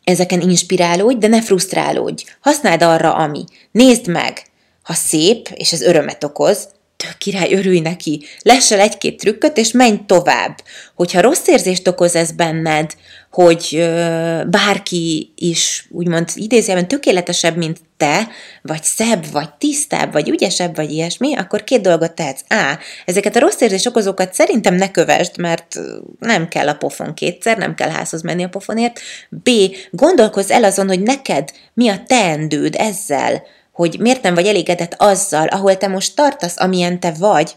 ezeken 0.07 0.41
inspirálódj, 0.41 1.17
de 1.17 1.27
ne 1.27 1.41
frusztrálódj. 1.41 2.23
Használd 2.39 2.81
arra, 2.81 3.13
ami. 3.13 3.43
Nézd 3.71 4.07
meg! 4.07 4.45
ha 4.87 4.93
szép, 4.93 5.49
és 5.53 5.71
ez 5.71 5.81
örömet 5.81 6.23
okoz, 6.23 6.67
tök 6.97 7.17
király, 7.17 7.53
örülj 7.53 7.79
neki, 7.79 8.25
lessel 8.41 8.79
egy-két 8.79 9.19
trükköt, 9.19 9.57
és 9.57 9.71
menj 9.71 9.99
tovább. 10.05 10.61
Hogyha 10.95 11.21
rossz 11.21 11.47
érzést 11.47 11.87
okoz 11.87 12.15
ez 12.15 12.31
benned, 12.31 12.95
hogy 13.31 13.67
ö, 13.71 14.41
bárki 14.49 15.33
is 15.35 15.87
úgymond 15.89 16.29
idézőjelben 16.35 16.87
tökéletesebb, 16.87 17.57
mint 17.57 17.79
te, 17.97 18.27
vagy 18.61 18.83
szebb, 18.83 19.31
vagy 19.31 19.53
tisztább, 19.53 20.11
vagy 20.11 20.29
ügyesebb, 20.29 20.75
vagy 20.75 20.91
ilyesmi, 20.91 21.35
akkor 21.35 21.63
két 21.63 21.81
dolgot 21.81 22.11
tehetsz. 22.11 22.41
A. 22.49 22.77
Ezeket 23.05 23.35
a 23.35 23.39
rossz 23.39 23.61
érzés 23.61 23.85
okozókat 23.85 24.33
szerintem 24.33 24.75
ne 24.75 24.91
kövesd, 24.91 25.37
mert 25.37 25.79
nem 26.19 26.47
kell 26.47 26.67
a 26.67 26.73
pofon 26.73 27.13
kétszer, 27.13 27.57
nem 27.57 27.75
kell 27.75 27.89
házhoz 27.89 28.21
menni 28.21 28.43
a 28.43 28.49
pofonért. 28.49 28.99
B. 29.29 29.49
Gondolkozz 29.91 30.51
el 30.51 30.63
azon, 30.63 30.87
hogy 30.87 31.01
neked 31.01 31.51
mi 31.73 31.89
a 31.89 32.03
teendőd 32.07 32.75
ezzel, 32.77 33.43
hogy 33.77 33.99
miért 33.99 34.21
nem 34.21 34.33
vagy 34.33 34.47
elégedett 34.47 34.93
azzal, 34.97 35.47
ahol 35.47 35.77
te 35.77 35.87
most 35.87 36.15
tartasz, 36.15 36.59
amilyen 36.59 36.99
te 36.99 37.11
vagy, 37.11 37.51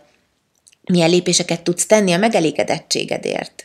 milyen 0.91 1.11
lépéseket 1.11 1.62
tudsz 1.62 1.87
tenni 1.87 2.12
a 2.12 2.19
megelégedettségedért. 2.19 3.65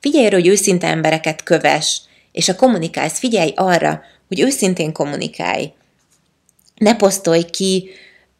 Figyelj 0.00 0.26
arra, 0.26 0.36
hogy 0.36 0.46
őszinte 0.46 0.86
embereket 0.86 1.42
köves, 1.42 2.00
és 2.32 2.48
a 2.48 2.56
kommunikálsz, 2.56 3.18
figyelj 3.18 3.52
arra, 3.56 4.02
hogy 4.28 4.40
őszintén 4.40 4.92
kommunikálj. 4.92 5.72
Ne 6.74 6.96
posztolj 6.96 7.42
ki 7.42 7.88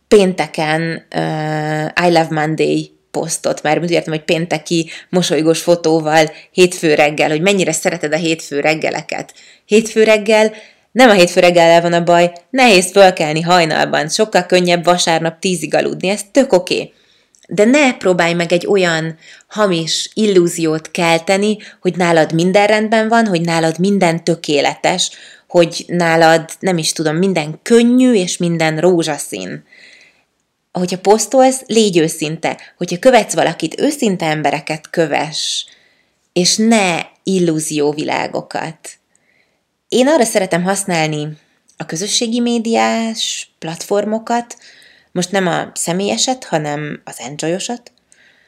pénteken 0.09 1.07
uh, 1.15 2.07
I 2.07 2.11
Love 2.11 2.29
Monday 2.31 2.93
posztot, 3.11 3.63
mert 3.63 3.83
úgy 3.83 3.91
értem, 3.91 4.13
hogy 4.13 4.25
pénteki 4.25 4.91
mosolygós 5.09 5.61
fotóval 5.61 6.31
hétfő 6.51 6.95
reggel, 6.95 7.29
hogy 7.29 7.41
mennyire 7.41 7.73
szereted 7.73 8.13
a 8.13 8.17
hétfő 8.17 8.61
reggeleket. 8.61 9.35
Hétfő 9.65 10.05
reggel 10.05 10.53
nem 10.93 11.11
a 11.11 11.13
hétfő 11.13 11.41
reggel 11.41 11.81
van 11.81 11.93
a 11.93 12.05
baj, 12.05 12.33
nehéz 12.51 12.91
fölkelni 12.91 13.41
hajnalban, 13.41 14.09
sokkal 14.09 14.47
könnyebb 14.47 14.85
vasárnap 14.85 15.39
tízig 15.39 15.75
aludni, 15.75 16.09
ez 16.09 16.21
tök 16.33 16.53
oké. 16.53 16.75
Okay. 16.75 16.93
De 17.51 17.65
ne 17.65 17.95
próbálj 17.95 18.33
meg 18.33 18.53
egy 18.53 18.67
olyan 18.67 19.17
hamis 19.47 20.11
illúziót 20.15 20.91
kelteni, 20.91 21.57
hogy 21.81 21.97
nálad 21.97 22.33
minden 22.33 22.67
rendben 22.67 23.09
van, 23.09 23.27
hogy 23.27 23.41
nálad 23.41 23.79
minden 23.79 24.25
tökéletes, 24.25 25.11
hogy 25.49 25.85
nálad, 25.87 26.51
nem 26.61 26.79
is 26.79 26.93
tudom, 26.93 27.17
minden 27.17 27.59
könnyű 27.63 28.13
és 28.13 28.37
minden 28.37 28.79
rózsaszín. 28.79 29.65
Hogyha 30.73 30.99
posztolsz, 30.99 31.63
légy 31.67 31.99
őszinte. 31.99 32.59
Hogyha 32.77 32.99
követsz 32.99 33.35
valakit, 33.35 33.81
őszinte 33.81 34.27
embereket 34.27 34.91
köves, 34.91 35.67
és 36.33 36.57
ne 36.57 37.01
illúzióvilágokat. 37.23 38.98
Én 39.89 40.09
arra 40.09 40.25
szeretem 40.25 40.63
használni 40.63 41.29
a 41.77 41.87
közösségi 41.87 42.41
médiás 42.41 43.51
platformokat, 43.59 44.57
most 45.13 45.31
nem 45.31 45.47
a 45.47 45.71
személyeset, 45.75 46.45
hanem 46.45 47.01
az 47.05 47.17
enjoyosat, 47.19 47.93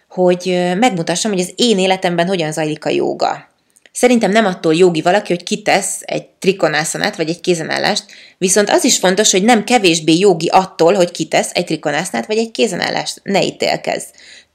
hogy 0.09 0.73
megmutassam, 0.79 1.31
hogy 1.31 1.41
az 1.41 1.53
én 1.57 1.79
életemben 1.79 2.27
hogyan 2.27 2.53
zajlik 2.53 2.85
a 2.85 2.91
jóga. 2.91 3.49
Szerintem 3.93 4.31
nem 4.31 4.47
attól 4.47 4.75
jogi 4.75 5.03
valaki, 5.03 5.33
hogy 5.33 5.43
kitesz 5.43 6.01
egy 6.01 6.27
trikonászanát 6.39 7.17
vagy 7.17 7.29
egy 7.29 7.41
kézenállást, 7.41 8.05
viszont 8.39 8.71
az 8.71 8.85
is 8.85 8.99
fontos, 8.99 9.31
hogy 9.31 9.43
nem 9.43 9.65
kevésbé 9.65 10.19
jogi 10.19 10.49
attól, 10.49 10.95
hogy 10.95 11.11
kitesz 11.11 11.51
egy 11.53 11.65
trikonászanát 11.65 12.27
vagy 12.27 12.39
egy 12.39 12.51
kézenállást. 12.51 13.21
Ne 13.23 13.45
ítélkezz. 13.45 14.05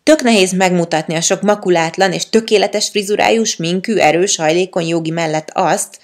Tök 0.03 0.21
nehéz 0.21 0.51
megmutatni 0.53 1.15
a 1.15 1.21
sok 1.21 1.41
makulátlan 1.41 2.11
és 2.11 2.29
tökéletes 2.29 2.89
frizurájú, 2.89 3.43
sminkű, 3.43 3.95
erős, 3.95 4.35
hajlékony 4.35 4.87
jogi 4.87 5.11
mellett 5.11 5.49
azt, 5.53 5.99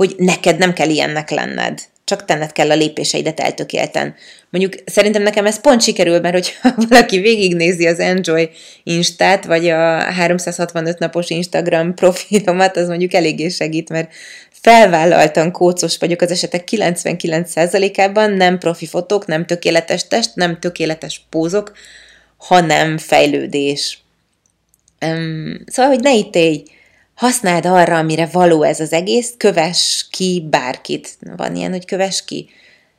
hogy 0.00 0.14
neked 0.16 0.58
nem 0.58 0.72
kell 0.72 0.88
ilyennek 0.88 1.30
lenned. 1.30 1.80
Csak 2.04 2.24
tenned 2.24 2.52
kell 2.52 2.70
a 2.70 2.74
lépéseidet 2.74 3.40
eltökélten. 3.40 4.14
Mondjuk 4.50 4.74
szerintem 4.86 5.22
nekem 5.22 5.46
ez 5.46 5.60
pont 5.60 5.82
sikerül, 5.82 6.20
mert 6.20 6.34
hogyha 6.34 6.74
valaki 6.88 7.18
végignézi 7.18 7.86
az 7.86 7.98
Enjoy 7.98 8.50
Instát, 8.82 9.44
vagy 9.44 9.68
a 9.68 10.02
365 10.02 10.98
napos 10.98 11.30
Instagram 11.30 11.94
profilomat, 12.00 12.76
az 12.76 12.88
mondjuk 12.88 13.12
eléggé 13.12 13.48
segít, 13.48 13.88
mert 13.88 14.12
felvállaltan 14.50 15.52
kócos 15.52 15.98
vagyok 15.98 16.20
az 16.20 16.30
esetek 16.30 16.68
99%-ában, 16.70 18.32
nem 18.32 18.58
profi 18.58 18.86
fotók, 18.86 19.26
nem 19.26 19.46
tökéletes 19.46 20.08
test, 20.08 20.34
nem 20.34 20.58
tökéletes 20.58 21.26
pózok, 21.30 21.72
hanem 22.36 22.98
fejlődés. 22.98 23.98
Um, 25.06 25.60
szóval, 25.66 25.90
hogy 25.90 26.02
ne 26.02 26.14
ítélj 26.14 26.62
használd 27.20 27.66
arra, 27.66 27.98
amire 27.98 28.26
való 28.32 28.62
ez 28.62 28.80
az 28.80 28.92
egész, 28.92 29.34
kövess 29.36 30.04
ki 30.10 30.46
bárkit. 30.50 31.16
Van 31.36 31.56
ilyen, 31.56 31.70
hogy 31.70 31.84
kövess 31.84 32.24
ki? 32.24 32.48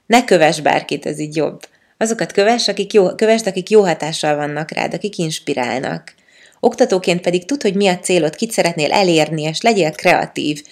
Ne 0.06 0.24
kövess 0.24 0.60
bárkit, 0.60 1.06
ez 1.06 1.20
így 1.20 1.36
jobb. 1.36 1.60
Azokat 1.98 2.32
kövess, 2.32 2.68
akik 2.68 2.94
jó, 2.94 3.16
kövess, 3.16 3.42
akik 3.46 3.70
jó 3.70 3.82
hatással 3.82 4.36
vannak 4.36 4.72
rád, 4.72 4.94
akik 4.94 5.18
inspirálnak. 5.18 6.14
Oktatóként 6.60 7.22
pedig 7.22 7.46
tud, 7.46 7.62
hogy 7.62 7.76
mi 7.76 7.88
a 7.88 8.00
célod, 8.00 8.36
kit 8.36 8.52
szeretnél 8.52 8.92
elérni, 8.92 9.42
és 9.42 9.62
legyél 9.62 9.92
kreatív. 9.92 10.64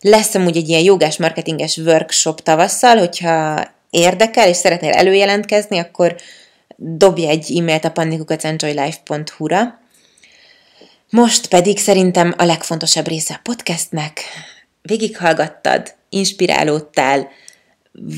Lesz 0.00 0.34
amúgy 0.34 0.56
egy 0.56 0.68
ilyen 0.68 0.82
jogás 0.82 1.16
marketinges 1.16 1.76
workshop 1.76 2.40
tavasszal, 2.40 2.96
hogyha 2.96 3.66
érdekel, 3.90 4.48
és 4.48 4.56
szeretnél 4.56 4.92
előjelentkezni, 4.92 5.78
akkor 5.78 6.16
dobj 6.76 7.26
egy 7.26 7.58
e-mailt 7.58 7.84
a 7.84 7.90
pannikukacenjoylife.hu-ra, 7.90 9.78
most 11.10 11.48
pedig 11.48 11.78
szerintem 11.78 12.34
a 12.36 12.44
legfontosabb 12.44 13.06
része 13.06 13.34
a 13.34 13.40
podcastnek. 13.42 14.20
Végighallgattad, 14.82 15.94
inspirálódtál, 16.08 17.28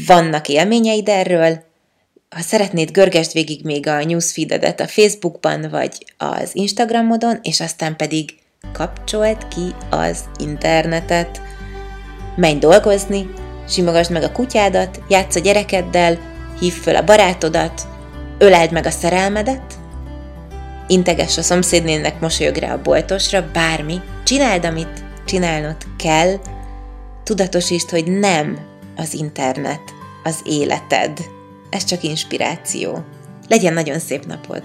vannak 0.07 0.49
élményeid 0.49 1.09
erről, 1.09 1.67
ha 2.31 2.41
szeretnéd, 2.41 2.91
görgesd 2.91 3.33
végig 3.33 3.65
még 3.65 3.87
a 3.87 4.05
newsfeededet 4.05 4.81
a 4.81 4.87
Facebookban 4.87 5.69
vagy 5.71 6.05
az 6.17 6.51
Instagramodon, 6.53 7.39
és 7.43 7.61
aztán 7.61 7.97
pedig 7.97 8.35
kapcsolt 8.73 9.49
ki 9.49 9.75
az 9.91 10.25
internetet. 10.39 11.41
Menj 12.37 12.59
dolgozni, 12.59 13.31
simogasd 13.69 14.11
meg 14.11 14.23
a 14.23 14.33
kutyádat, 14.33 15.01
játsz 15.09 15.37
a 15.37 15.41
gyerekeddel, 15.41 16.19
hív 16.61 16.73
föl 16.73 16.97
a 16.97 17.05
barátodat, 17.05 17.83
öleld 18.39 18.73
meg 18.73 18.87
a 18.87 18.91
szerelmedet, 18.91 19.78
integess 20.89 21.37
a 21.37 21.43
szomszédnének, 21.43 22.21
mosolyog 22.21 22.57
rá 22.57 22.73
a 22.73 22.83
boltosra, 22.83 23.51
bármi, 23.53 24.01
csináld, 24.25 24.65
amit 24.65 25.05
csinálnod 25.25 25.77
kell, 25.97 26.35
tudatosítsd, 27.25 27.91
hogy 27.91 28.19
nem 28.19 28.59
az 28.97 29.15
internet 29.15 29.81
az 30.25 30.41
életed. 30.45 31.21
Ez 31.71 31.85
csak 31.85 32.03
inspiráció. 32.03 33.05
Legyen 33.49 33.73
nagyon 33.73 33.99
szép 33.99 34.27
napod! 34.27 34.63